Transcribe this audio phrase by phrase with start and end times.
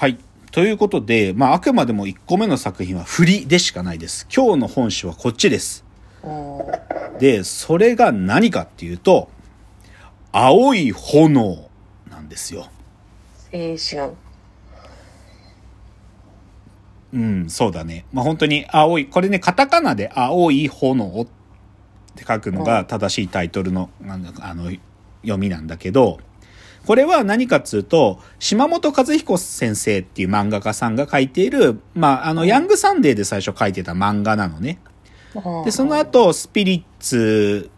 [0.00, 0.16] はい。
[0.50, 4.26] ということで、まあ、あくまでも1個目の作品は振りでしかないです。
[4.34, 5.84] 今日の本誌はこっちです。
[6.24, 7.18] うん。
[7.18, 9.28] で、それが何かっていうと、
[10.32, 11.68] 青い炎
[12.08, 12.68] なんですよ。
[13.52, 14.14] えー、違う。
[17.12, 18.06] うん、そうだね。
[18.10, 21.26] まあ、本当に青い、これね、カタカナで青い炎っ
[22.16, 24.16] て書くのが正しいタイトルの、あ
[24.54, 24.70] の、
[25.20, 26.20] 読みなんだけど、
[26.86, 34.78] これは何かっつうと、島本和彦先生っていう漫画家さんが書いている、まあ、あの、ヤングサンデーで最初書いてた漫画なのね。
[35.64, 37.70] で、その後、スピリッツ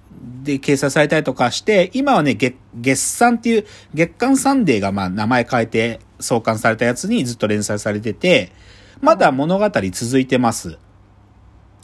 [0.42, 8.52] で掲載されたりとかして、今はね、月、ゲッサンっていう、月刊サンデーがまあ名前変えて創刊されたやつにずっと連載されてて、
[9.00, 10.78] まだ物語続いてます。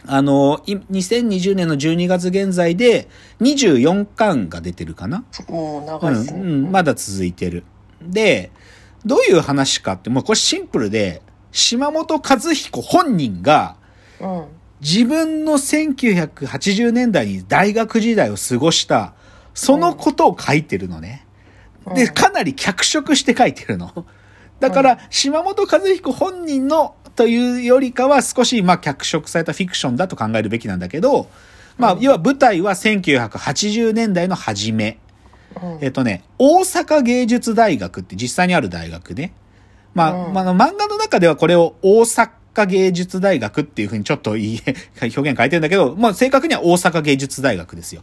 [0.07, 3.09] あの、い2020年の12月現在で
[3.41, 5.25] 24巻が出てるかな？
[5.49, 6.41] もうう長いですね。
[6.41, 7.65] ん、うん、まだ続いてる。
[8.01, 8.51] で、
[9.05, 11.23] どういう話かって、もうこれシンプルで、
[11.53, 13.77] 島本和彦本人が、
[14.21, 14.45] うん。
[14.81, 19.15] 自分の1980年代に大学時代を過ごした、
[19.53, 21.27] そのことを書いてるのね。
[21.95, 24.07] で、うんかなり脚色して書いてるの。
[24.61, 31.29] だから、島本和彦本人のというよりかは少し、まあ、脚色されたフィクションだと考えるべきなんだけど、
[31.77, 35.01] まあ、要は舞台は1980年代の初め。
[35.61, 39.33] うんえっとね、大阪芸術大学って実際にある大学ね。
[39.95, 44.61] まあ、うんまあ、漫画の中ではこれを大阪芸術大学っていうふうにちょっといい
[45.03, 48.03] 表現変えてるんだけど、まあ正確には大阪芸術大学ですよ。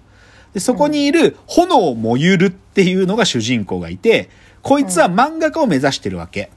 [0.53, 4.29] で、そこにいる炎もゆるっていうのが主人公がいて、
[4.61, 6.51] こいつは漫画家を目指してるわけ。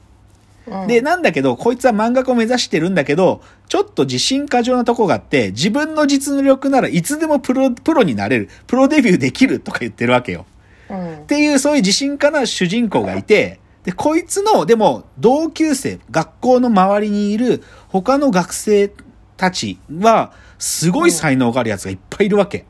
[0.69, 0.87] うん。
[0.87, 10.45] で、なんだけど、こいつは漫画家を目指してるんだけど、ちょっと自信過剰なとこがあって、自分の実力ならいつでもプロ、プロになれる、プロデビューできるとか言ってるわけよ。
[10.89, 11.13] うん。
[11.17, 18.91] っていう、そういう自信家な主人公がいて、で、こいつの、でも、同級生、学校の周りにいる他の学生
[19.37, 22.65] たちは、すごい才能がある奴がいっぱいいるわけ。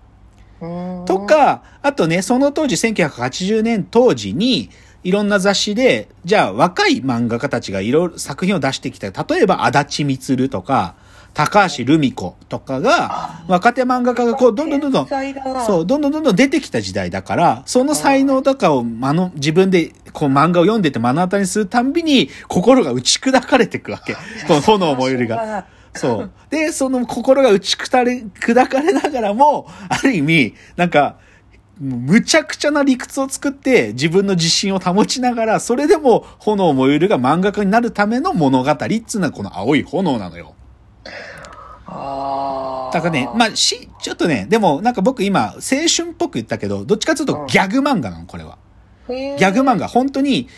[0.61, 0.67] う
[1.01, 1.05] ん。
[1.05, 4.69] とか、あとね、その当時、1980年当時に、
[5.03, 9.11] いろんな雑誌で、じゃあ若い漫画家たちがいろいろ作品を出してきた。
[9.11, 10.95] 例えば、足立光とか、
[11.33, 15.07] 高橋留美子とかが、若手漫画家がこう、どんどんどんどん、
[15.65, 24.15] そう、どんどんどんどん出てきた時代だから、その才能とかを、あの、自分で、こう漫画を読んでて目の当たりにするたんびに、心が打ち砕かれていくわけ。
[24.47, 25.65] この炎燃えるが。
[25.93, 26.31] そう。
[26.49, 31.15] で、その心が打ち砕れ砕かれながらも、ある意味、なんか、
[31.79, 38.75] むちゃくちゃな理屈を作って自分の自信を保ちながら、それでも炎燃えるが漫画家になるための物語っ
[39.07, 40.55] つうのはこの青い炎なのよ。
[41.85, 42.93] ああ。
[42.93, 48.57] だからね、まあ、し、ちょっとね、でもなんか僕今、青春っぽく言ったけど、どっちかというとギャグ漫画なの、これは。
[49.07, 50.49] ギギャグ漫画、本当に、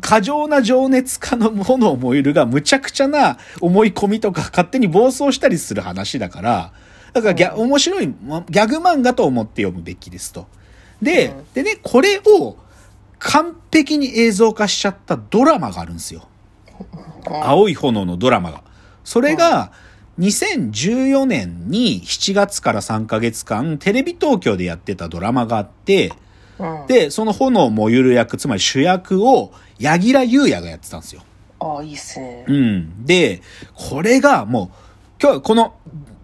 [0.00, 6.72] 過剰な情熱家の炎燃えるが、むちゃくちゃな思い込みとか勝手に暴走したりする話だから、
[7.12, 10.46] だからギャ、面白い、まギャグ漫画と思って読むべきですと。
[11.00, 12.56] で、うんでね、これを
[13.18, 16.26] 完璧に映像化しちゃったドラマがあるんですよ。
[17.26, 18.62] 青い炎のドラマが。
[19.04, 19.72] それが、
[20.18, 26.12] 2014年に7月から3ヶ月間、テレビ東京でやってたドラマがあって、
[26.58, 31.22] うん、で、その炎燃ゆる役、つまり主役を、柳楽優弥がやってたんですよ。
[31.60, 32.44] ああ、いいっすね。
[32.46, 33.06] うん。
[33.06, 33.40] で、
[33.74, 34.68] これがもう、
[35.20, 35.74] 今日はこの、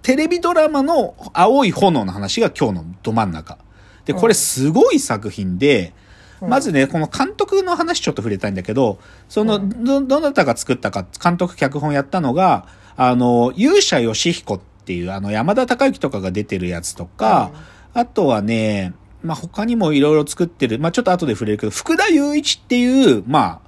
[0.09, 3.59] テレビドラマの青い炎の話が今日のど真ん中。
[4.07, 5.93] で、これすごい作品で、
[6.41, 8.99] まずね、この監督の話ちょっと触れたいんだけど、
[9.29, 12.67] その、ど、どなたが作ったか、監督脚本やったのが、
[12.97, 17.51] あの、勇者ヨシヒコっていう、あの、山田孝之とかが出てるやつとか、
[17.93, 23.61] あとはね、まあ、他にもいろいろ作ってる、まあ、ちょっと後で触れるけど、福田雄一っていう、ま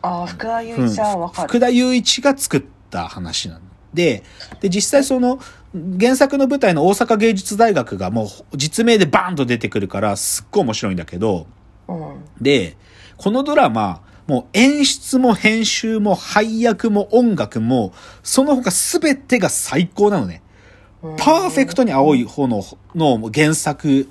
[0.00, 1.48] あ、ああ、福田雄うん一はわかる。
[1.48, 3.60] 福田雄一が作った話なん
[3.94, 4.22] で、
[4.60, 5.38] で、実際その、
[5.98, 11.46] 原作の舞台の大阪芸術大学がもう実名でバーンと出てくるから、すっごい面白いんだけど、
[11.88, 12.24] うん。
[12.40, 12.76] で、
[13.16, 17.92] このドラマ、もう演出も編集も配役も音楽も、
[18.22, 20.42] その他全てが最高なのね。
[21.18, 22.64] パーフェクトに青い炎
[22.94, 24.08] の原作、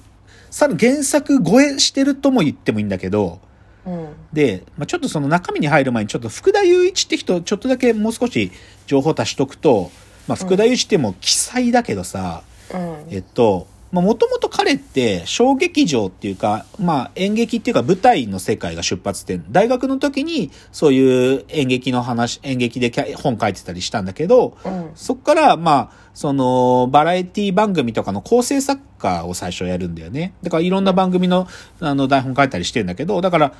[0.51, 3.39] さらに原作超えしてるとも言ってもいいんだけど、
[3.85, 4.07] うん。
[4.31, 8.51] で、まあ、ちょっとその中身に入る前にちょっと福田雄一って人、ちょっとだけもう少し
[8.87, 9.91] 情報足しとくと、
[10.27, 12.43] まあ、福田雄一ってもう奇才だけどさ、
[12.73, 13.05] うん。
[13.09, 19.45] えっと、まあ、もともと彼って小劇場っていうか、まあ、演劇っていうか舞台の世界が出発点。
[19.51, 24.91] 大学の時にそういう演劇の話、演劇で本書いてたりしたんだけど、うん。
[24.95, 30.33] そっから、まあ、その、バラエティ番組とかの構成作家を最初やるんだよね。
[30.41, 31.47] だからいろんな番組の、
[31.79, 33.53] あの、台本書いたりしてるんだけど、だから、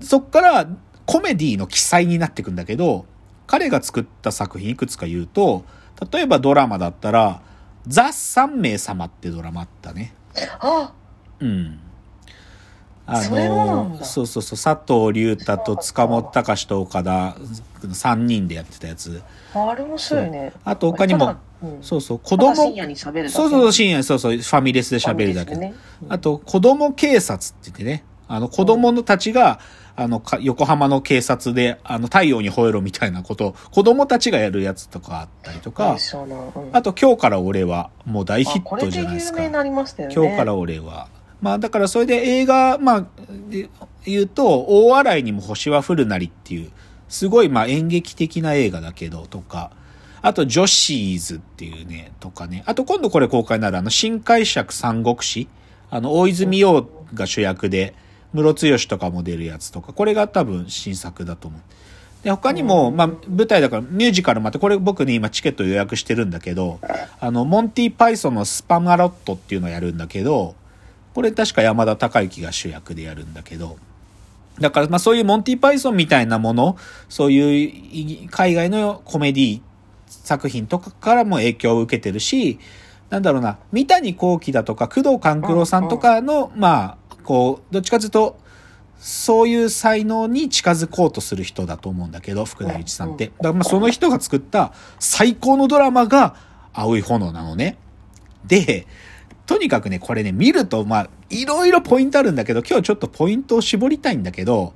[0.00, 0.66] そっから、
[1.04, 3.04] コメディの記載になってくんだけど、
[3.46, 5.64] 彼が作った作品いくつか言うと、
[6.10, 7.42] 例えばドラマだったら、
[7.86, 10.14] ザ・三名様ってドラマあったね。
[10.60, 10.92] あ、
[11.40, 11.80] うん。
[13.08, 17.36] あそれもなんだそうそうそう、佐藤隆太と塚本隆と岡田
[17.82, 19.22] 3人でやってたやつ。
[19.54, 20.52] あれ面白いね。
[20.64, 25.54] あと他にもうんそうそう、子供、深夜に喋るだけそうそう、深夜、そうそう、ファミレスで喋るだけ。
[25.56, 29.60] ねうんあと、子供警察って言ってね、あの、子供のたちが、
[29.94, 35.96] あの、か横浜の警察で、あの、太陽に吠えろみたいなことを、子供たちがやるやつとかあったりとか
[36.72, 39.38] あと、今日から俺は、もう大ヒットじゃないですか。
[39.38, 40.14] れで有名になりましたよね。
[40.14, 41.08] 今日から俺は。
[41.40, 43.06] まあだからそれで映画、まあ、
[43.50, 43.68] で
[44.04, 46.70] 言うと、大洗にも星は降るなりっていう、
[47.08, 49.70] すごいまあ演劇的な映画だけど、とか、
[50.22, 52.64] あと、ジョシーズっていうね、とかね。
[52.66, 55.48] あと今度これ公開になるあの、新解釈三国志。
[55.88, 57.94] あの、大泉洋が主役で、
[58.32, 61.60] ムロツヨシとかも出るやつとか、これが多分新作だと思う。
[62.22, 66.80] で、他にも、まあ、舞台だから、ミュージカルまた、これ僕ね、今チケット予約してるんだけど、
[67.20, 70.54] あの、モンティ・パイソンのスパマロットっていうのをやるんだけど、
[71.14, 73.78] これ確か山田孝之が主役でやるんだけど、
[74.60, 76.76] だからまあそういうモンティ・パイソンみたいなもの、
[77.08, 79.60] そういうい海外のコメディ
[80.08, 82.58] 作品とかからも影響を受けてるし、
[83.08, 88.38] なんだろうな、三谷幸喜だとか、工藤官九郎さんとかの、まあ、こう、どっちかというと、
[88.98, 93.26] そういう才能に近づこうとする人だと思うんだけど、福田祐一さんって。
[93.26, 96.34] だからまあその人が作った最高のドラマが
[96.72, 97.76] 青い炎なのね。
[98.46, 98.86] で、
[99.44, 104.72] とにかくね、これね、見ると、まあ、いろいろポイントあるんだけど、今日ちょっとポイントを絞りたいんだけど、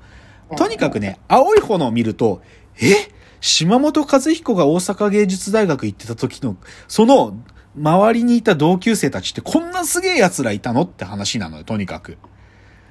[0.57, 2.43] とにかくね、青い炎を見ると、
[2.81, 3.11] え？
[3.41, 6.57] 島本和彦が大阪芸術大学行ってた時の、
[6.89, 7.37] その、
[7.75, 10.83] 周りにいた同級生たちってこんなすげえ奴らいたの？
[10.83, 12.19] って話なのよ、とにかく。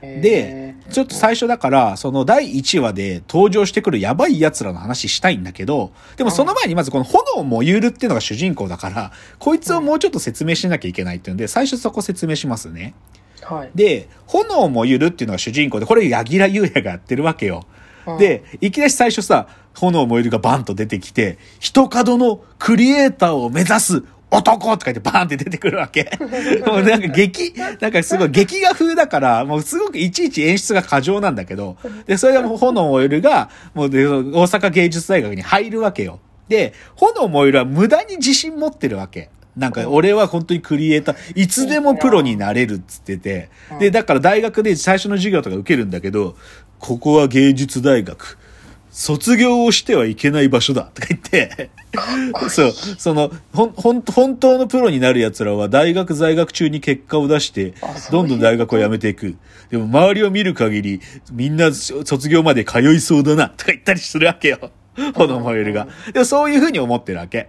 [0.01, 12.93] で、ちょっと最初だから、その第1話で登場してくるやばい奴らの話したいんだけど、でもその前にまずこの炎もゆるっていうのが主人公だから、こいつをもうちょっと説明しなきゃいけないっていうんで、最初そこ説明しますね。
[13.41, 13.71] はい。
[13.75, 17.65] で、炎もゆるっていうのが主人公で、これ柳楽優弥がやってるわけよ。
[17.73, 26.09] うんで、いきなり最初さ、炎もゆるがバンと出てきて、一角のクリエイターを目指す男とか言ってバーンって出てくるわけ。
[26.65, 36.19] もうなんか劇、なんかすごい劇画風だから、もうすごくいちいち演出が過剰なんだけど、で、それでもう炎もゆるが、もうで大阪芸術大学に入るわけよ。
[36.47, 39.29] で、炎もゆるは無駄に自信持ってるわけ。
[39.57, 43.49] なんか、俺は本当にクリエイター、いつでもプロになれるっつってて、
[43.79, 46.37] で、だから大学で最初の授業とか受けるんだけど、
[46.79, 48.37] ここは芸術大学。
[48.99, 51.69] 卒業をしてはいけない場所だとか言って、
[52.49, 57.73] そう、その、ほん、ほん、本当のプロになる奴らは大学在学中に結果を出して
[58.11, 59.37] どんどん大学を辞めていく。
[59.69, 61.01] でも周りを見る限り、
[61.31, 64.69] みんな卒業まで通いそうだな、とか言ったりするわけよ。
[65.15, 65.87] 炎もゆるが。
[66.11, 67.47] でもそういうふうに思ってるわけ。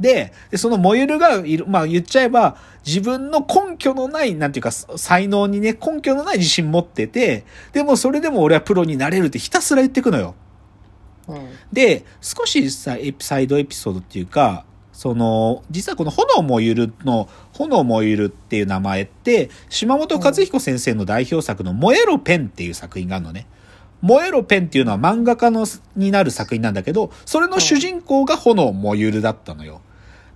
[0.00, 10.34] で、でそのモユルがいる、まあ言っちゃえば、自分の根拠のない、なんていうか、才能にね、根拠のない自信持ってて、でもそれでも俺はプロになれるってひたすら言ってくのよ。
[11.30, 11.48] うん。
[11.72, 23.46] で、少しさ、エピサイドエピソードっていうか、その、実はこの炎もゆるの、炎もゆるっていう名前って、島本和彦先生の代表作の燃えろペンっていう作品があるのね。
[24.02, 25.66] 燃えろペンっていうのは漫画家の
[25.96, 29.80] になる作品なんだけど、それの主人公が炎もゆるだったのよ。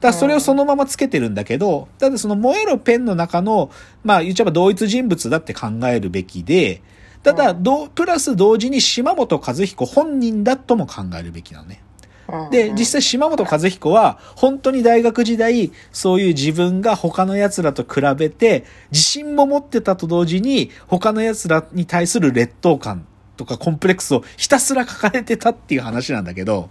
[0.01, 3.71] だからそれをそのままつけてるんだけど、ただその燃えろペンの中の、
[4.03, 6.83] まあ言っちゃえば同一人物だって考えるべきで、
[7.25, 11.81] ただ、どうプラス同時に島本和彦本人だとも考えるべきなのね。
[12.29, 26.69] うんで、実際島本和彦は、本当に大学時代、そういう自分が他の奴らと比べて、自信も持ってたと同時に、他の奴らに対する劣等感とかコンプレックスをひたすら抱えてたっていう話なんだけど、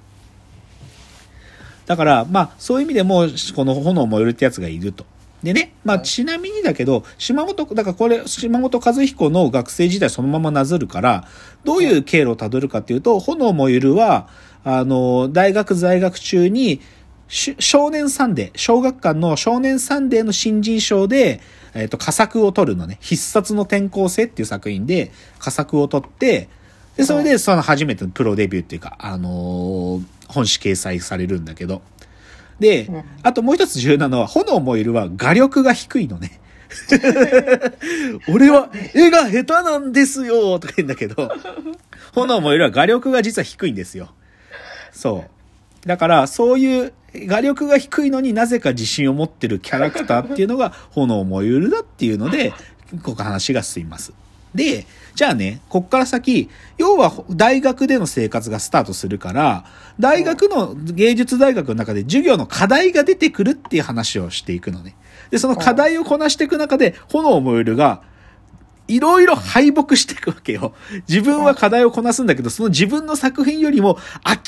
[1.85, 5.05] だから、まあ、そういう意味でも、この炎燃えるってやつがいると。
[5.43, 11.27] でね、まあ、ちなみにだけど、島本、だからこれ、島本和彦の学生時代そのままなぞるから、
[11.65, 14.29] どういう経路をたどるかっていうと、炎燃ゆるは、
[14.63, 16.81] あの、大学在学中に、
[17.27, 21.41] し少年サンデー、小学館の少年サンデーの新人賞で、
[21.73, 26.47] えっ、と、佳作を取るのね、必殺の転校生っていう作品で佳作を取って、
[26.95, 31.81] で、それでその初めてのプロデビューっていうか、あのー本誌掲載されるんだけど。
[32.59, 36.39] でうん、あともう一つ重要なのは、炎燃ゆるは画力が低いのね。
[38.29, 41.29] 俺は絵が下手なんですよとか言うんだけど、
[42.13, 44.09] 炎燃ゆるは画力が実は低いんですよ。
[44.91, 45.87] そう。
[45.87, 52.53] だから、そういう画力が低いのになぜか自信を持ってるキャラクターっていうのが炎燃ゆるだっていうので、
[53.03, 54.13] ここ話が進みます。
[54.55, 59.65] で、じゃあね、こっから先、要は大学での生活がスタートするから、
[59.99, 64.95] 大学の芸術大学の中で授業の課題が出てくるっていう話をしていくのね。
[65.29, 68.01] で、その課題をこなしていく中で、炎燃えるが、
[68.87, 70.73] いろいろ敗北していくわけよ。
[71.07, 73.97] 自分は課題をこなすんだけど、その自分の作品よりも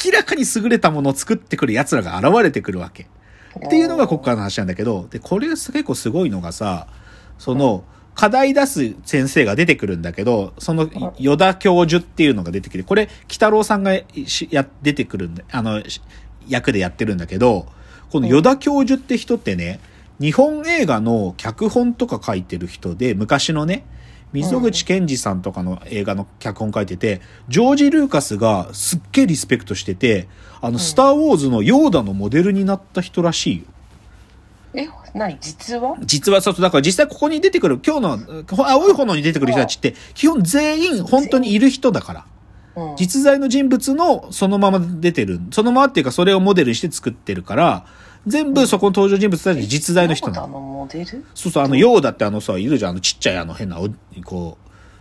[0.05, 3.07] 明らかに優れたものを作ってくる奴らが現れてくるわけ。
[3.65, 6.88] っていうのがここからの話なんだけど、で、これ結構すごいのがさ、
[7.38, 7.85] その、
[8.15, 13.93] 課題出す先生が出てくるんだけど、その、与田教授っていうのが出てきて、これ、北郎さんが
[14.25, 16.01] しや、出てくるんで、あの、し
[16.48, 17.67] 役でやってるんだけど、
[18.10, 19.79] この与田教授って人ってね、
[20.19, 23.86] 日本映画の脚本とか書いてる人で、昔のね、
[24.31, 30.27] 溝口健二さんとかの映画の脚本書いてて、ジョージ・ルーカスがすっげえリスペクトしてて、
[30.62, 33.63] あの、スター・ウォーズのヨーダのモデルになった人らしいよ。
[34.84, 35.38] え、何？
[35.39, 42.25] 実は実はそうそう、だから実際ここに出てくる、今日の、ほ青い炎に出てくる人たちって、基本全員本当にいる人だから。
[42.75, 42.96] うん。
[42.98, 45.39] 実在の人物のそのまま出てる。
[45.51, 47.86] そのままっていうかそれをモデルにして作ってるから、
[48.27, 50.48] 全部そこの登場人物たち実在の人なの。
[50.48, 51.25] モデル？
[51.34, 53.88] そうそう、あの、ヨーダってあのさ、いるじゃん、あのちっちゃいあの変な、お
[54.24, 54.58] こ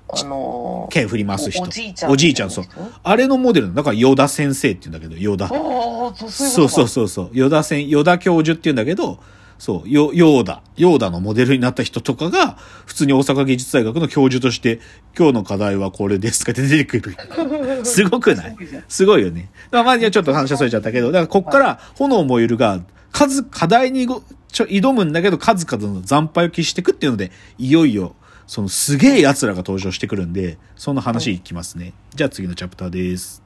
[0.07, 1.63] あのう、剣振り回す人。
[1.63, 2.65] おおじいちゃんおじいちゃん、そう。
[3.03, 5.49] あれのモデルだから、ヨダ先生って言うんだけど、ヨダ。
[5.49, 7.31] そうそうそううそうそう。
[7.33, 9.19] ヨダ先、ヨダ教授って言うんだけど、
[9.65, 14.79] そう、ヨ、ヨーダ、ヨーダのモデルになった人とかが、普通に大阪芸術大学の教授として、
[15.17, 17.17] 今日の課題はこれですとかって出てくる。
[17.83, 18.57] すごくない？
[18.89, 19.51] すごいよね。
[19.71, 28.17] まあ、まあ、ちょっと話はそれちゃったけど、だからこっから炎燃えるが、数、課題にごちょ挑むんだけど、数々の惨敗を喫していくっていうので、いよいよ、
[28.47, 31.95] そのすげえ奴らが登場してくるんで、その話いきますね。
[32.15, 33.44] じゃあ次のチャプターです。